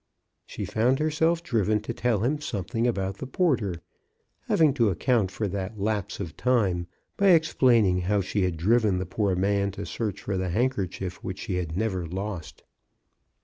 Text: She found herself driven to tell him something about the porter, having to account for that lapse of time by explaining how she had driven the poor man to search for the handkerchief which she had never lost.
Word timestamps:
She 0.47 0.65
found 0.65 0.97
herself 0.97 1.43
driven 1.43 1.79
to 1.81 1.93
tell 1.93 2.21
him 2.23 2.41
something 2.41 2.87
about 2.87 3.17
the 3.19 3.27
porter, 3.27 3.83
having 4.47 4.73
to 4.73 4.89
account 4.89 5.29
for 5.29 5.47
that 5.49 5.79
lapse 5.79 6.19
of 6.19 6.35
time 6.35 6.87
by 7.17 7.27
explaining 7.27 7.99
how 8.01 8.21
she 8.21 8.41
had 8.41 8.57
driven 8.57 8.97
the 8.97 9.05
poor 9.05 9.35
man 9.35 9.69
to 9.73 9.85
search 9.85 10.19
for 10.23 10.37
the 10.39 10.49
handkerchief 10.49 11.23
which 11.23 11.37
she 11.37 11.57
had 11.57 11.77
never 11.77 12.07
lost. 12.07 12.63